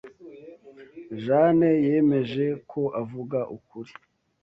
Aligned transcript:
Jane 1.23 1.69
yemeje 1.87 2.45
ko 2.71 2.81
avuga 3.01 3.39
ukuri. 3.57 3.91